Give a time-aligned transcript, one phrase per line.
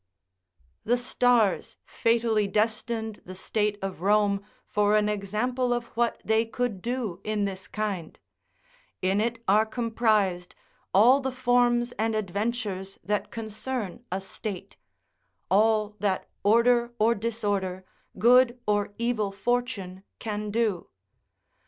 [0.83, 6.81] The stars fatally destined the state of Rome for an example of what they could
[6.81, 8.19] do in this kind:
[9.03, 10.55] in it are comprised
[10.91, 14.75] all the forms and adventures that concern a state:
[15.51, 17.85] all that order or disorder,
[18.17, 20.89] good or evil fortune, can do.